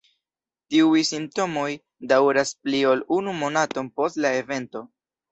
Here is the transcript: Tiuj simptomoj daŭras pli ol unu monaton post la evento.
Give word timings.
Tiuj 0.75 1.01
simptomoj 1.09 1.65
daŭras 2.11 2.53
pli 2.67 2.79
ol 2.93 3.03
unu 3.17 3.35
monaton 3.43 3.91
post 4.01 4.19
la 4.27 4.33
evento. 4.39 4.83